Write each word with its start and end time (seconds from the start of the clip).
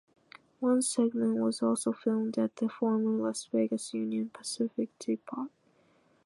One 0.59 0.81
segment 0.81 1.37
was 1.37 1.61
also 1.61 1.93
filmed 1.93 2.39
at 2.39 2.55
the 2.55 2.67
former 2.67 3.21
Las 3.23 3.45
Vegas 3.53 3.93
Union 3.93 4.31
Pacific 4.33 4.89
Depot. 4.97 5.51